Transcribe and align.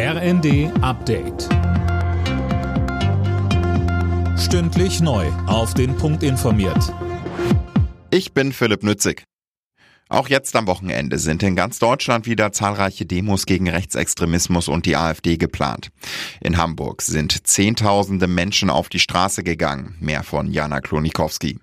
RND 0.00 0.70
Update. 0.80 1.48
Stündlich 4.38 5.00
neu. 5.00 5.26
Auf 5.48 5.74
den 5.74 5.96
Punkt 5.96 6.22
informiert. 6.22 6.94
Ich 8.12 8.32
bin 8.32 8.52
Philipp 8.52 8.84
Nützig. 8.84 9.24
Auch 10.08 10.28
jetzt 10.28 10.54
am 10.54 10.68
Wochenende 10.68 11.18
sind 11.18 11.42
in 11.42 11.56
ganz 11.56 11.80
Deutschland 11.80 12.26
wieder 12.26 12.52
zahlreiche 12.52 13.06
Demos 13.06 13.44
gegen 13.44 13.68
Rechtsextremismus 13.68 14.68
und 14.68 14.86
die 14.86 14.94
AfD 14.94 15.36
geplant. 15.36 15.88
In 16.40 16.58
Hamburg 16.58 17.02
sind 17.02 17.48
Zehntausende 17.48 18.28
Menschen 18.28 18.70
auf 18.70 18.88
die 18.88 19.00
Straße 19.00 19.42
gegangen. 19.42 19.96
Mehr 19.98 20.22
von 20.22 20.52
Jana 20.52 20.80
Klonikowski. 20.80 21.58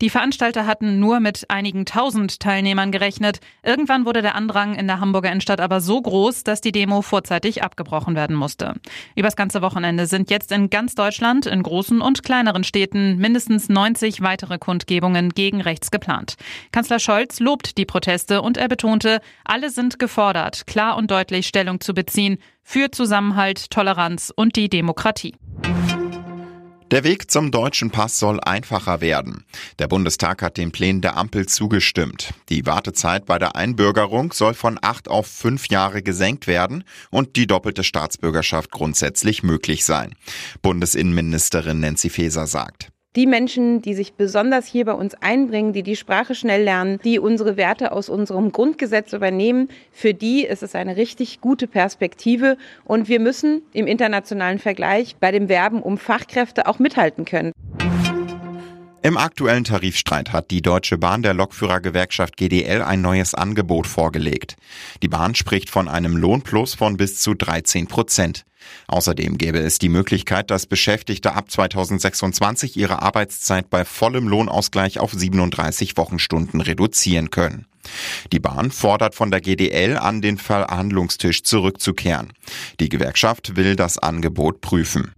Die 0.00 0.10
Veranstalter 0.10 0.64
hatten 0.64 1.00
nur 1.00 1.18
mit 1.18 1.50
einigen 1.50 1.84
tausend 1.84 2.38
Teilnehmern 2.38 2.92
gerechnet. 2.92 3.40
Irgendwann 3.64 4.06
wurde 4.06 4.22
der 4.22 4.36
Andrang 4.36 4.76
in 4.76 4.86
der 4.86 5.00
Hamburger 5.00 5.30
Innenstadt 5.30 5.60
aber 5.60 5.80
so 5.80 6.00
groß, 6.00 6.44
dass 6.44 6.60
die 6.60 6.70
Demo 6.70 7.02
vorzeitig 7.02 7.64
abgebrochen 7.64 8.14
werden 8.14 8.36
musste. 8.36 8.74
Übers 9.16 9.34
ganze 9.34 9.60
Wochenende 9.60 10.06
sind 10.06 10.30
jetzt 10.30 10.52
in 10.52 10.70
ganz 10.70 10.94
Deutschland, 10.94 11.46
in 11.46 11.64
großen 11.64 12.00
und 12.00 12.22
kleineren 12.22 12.62
Städten, 12.62 13.16
mindestens 13.16 13.68
90 13.68 14.22
weitere 14.22 14.58
Kundgebungen 14.58 15.30
gegen 15.30 15.60
rechts 15.60 15.90
geplant. 15.90 16.36
Kanzler 16.70 17.00
Scholz 17.00 17.40
lobt 17.40 17.76
die 17.76 17.84
Proteste 17.84 18.40
und 18.40 18.56
er 18.56 18.68
betonte, 18.68 19.20
alle 19.44 19.68
sind 19.68 19.98
gefordert, 19.98 20.68
klar 20.68 20.96
und 20.96 21.10
deutlich 21.10 21.48
Stellung 21.48 21.80
zu 21.80 21.92
beziehen 21.92 22.38
für 22.62 22.92
Zusammenhalt, 22.92 23.70
Toleranz 23.70 24.32
und 24.36 24.54
die 24.54 24.68
Demokratie. 24.68 25.34
Der 26.90 27.04
Weg 27.04 27.30
zum 27.30 27.50
deutschen 27.50 27.90
Pass 27.90 28.18
soll 28.18 28.40
einfacher 28.40 29.02
werden. 29.02 29.44
Der 29.78 29.88
Bundestag 29.88 30.40
hat 30.40 30.56
den 30.56 30.72
Plänen 30.72 31.02
der 31.02 31.18
Ampel 31.18 31.44
zugestimmt. 31.46 32.32
Die 32.48 32.64
Wartezeit 32.64 33.26
bei 33.26 33.38
der 33.38 33.56
Einbürgerung 33.56 34.32
soll 34.32 34.54
von 34.54 34.78
acht 34.80 35.06
auf 35.06 35.26
fünf 35.26 35.68
Jahre 35.68 36.02
gesenkt 36.02 36.46
werden 36.46 36.84
und 37.10 37.36
die 37.36 37.46
doppelte 37.46 37.84
Staatsbürgerschaft 37.84 38.70
grundsätzlich 38.70 39.42
möglich 39.42 39.84
sein. 39.84 40.14
Bundesinnenministerin 40.62 41.80
Nancy 41.80 42.08
Faeser 42.08 42.46
sagt 42.46 42.88
die 43.18 43.26
Menschen, 43.26 43.82
die 43.82 43.94
sich 43.94 44.12
besonders 44.12 44.66
hier 44.66 44.84
bei 44.84 44.92
uns 44.92 45.16
einbringen, 45.20 45.72
die 45.72 45.82
die 45.82 45.96
Sprache 45.96 46.36
schnell 46.36 46.62
lernen, 46.62 47.00
die 47.02 47.18
unsere 47.18 47.56
Werte 47.56 47.90
aus 47.90 48.08
unserem 48.08 48.52
Grundgesetz 48.52 49.12
übernehmen, 49.12 49.70
für 49.90 50.14
die 50.14 50.44
ist 50.44 50.62
es 50.62 50.76
eine 50.76 50.96
richtig 50.96 51.40
gute 51.40 51.66
Perspektive. 51.66 52.56
Und 52.84 53.08
wir 53.08 53.18
müssen 53.18 53.62
im 53.72 53.88
internationalen 53.88 54.60
Vergleich 54.60 55.16
bei 55.16 55.32
dem 55.32 55.48
Werben 55.48 55.82
um 55.82 55.98
Fachkräfte 55.98 56.68
auch 56.68 56.78
mithalten 56.78 57.24
können. 57.24 57.50
Im 59.00 59.16
aktuellen 59.16 59.62
Tarifstreit 59.62 60.32
hat 60.32 60.50
die 60.50 60.60
Deutsche 60.60 60.98
Bahn 60.98 61.22
der 61.22 61.32
Lokführergewerkschaft 61.32 62.36
GDL 62.36 62.82
ein 62.82 63.00
neues 63.00 63.32
Angebot 63.32 63.86
vorgelegt. 63.86 64.56
Die 65.02 65.08
Bahn 65.08 65.36
spricht 65.36 65.70
von 65.70 65.86
einem 65.86 66.16
Lohnplus 66.16 66.74
von 66.74 66.96
bis 66.96 67.20
zu 67.20 67.34
13 67.34 67.86
Prozent. 67.86 68.44
Außerdem 68.88 69.38
gäbe 69.38 69.60
es 69.60 69.78
die 69.78 69.88
Möglichkeit, 69.88 70.50
dass 70.50 70.66
Beschäftigte 70.66 71.34
ab 71.34 71.48
2026 71.48 72.76
ihre 72.76 73.00
Arbeitszeit 73.00 73.70
bei 73.70 73.84
vollem 73.84 74.26
Lohnausgleich 74.26 74.98
auf 74.98 75.12
37 75.12 75.96
Wochenstunden 75.96 76.60
reduzieren 76.60 77.30
können. 77.30 77.66
Die 78.32 78.40
Bahn 78.40 78.72
fordert 78.72 79.14
von 79.14 79.30
der 79.30 79.40
GDL 79.40 79.96
an, 79.96 80.20
den 80.20 80.38
Verhandlungstisch 80.38 81.44
zurückzukehren. 81.44 82.32
Die 82.80 82.88
Gewerkschaft 82.88 83.56
will 83.56 83.76
das 83.76 83.96
Angebot 83.96 84.60
prüfen. 84.60 85.12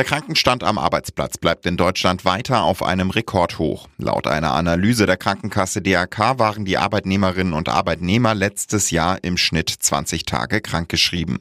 Der 0.00 0.06
Krankenstand 0.06 0.64
am 0.64 0.78
Arbeitsplatz 0.78 1.36
bleibt 1.36 1.66
in 1.66 1.76
Deutschland 1.76 2.24
weiter 2.24 2.62
auf 2.62 2.82
einem 2.82 3.10
Rekordhoch. 3.10 3.86
Laut 3.98 4.26
einer 4.26 4.54
Analyse 4.54 5.04
der 5.04 5.18
Krankenkasse 5.18 5.82
DRK 5.82 6.38
waren 6.38 6.64
die 6.64 6.78
Arbeitnehmerinnen 6.78 7.52
und 7.52 7.68
Arbeitnehmer 7.68 8.34
letztes 8.34 8.90
Jahr 8.90 9.22
im 9.22 9.36
Schnitt 9.36 9.68
20 9.68 10.24
Tage 10.24 10.62
krankgeschrieben. 10.62 11.40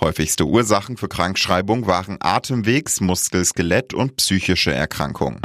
Häufigste 0.00 0.46
Ursachen 0.46 0.96
für 0.96 1.08
Krankschreibung 1.08 1.86
waren 1.86 2.16
Atemwegs-, 2.18 3.02
Muskel-, 3.02 3.44
Skelett- 3.44 3.92
und 3.92 4.16
psychische 4.16 4.72
Erkrankungen. 4.72 5.42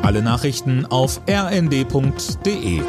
Alle 0.00 0.22
Nachrichten 0.22 0.86
auf 0.86 1.20
rnd.de 1.28 2.80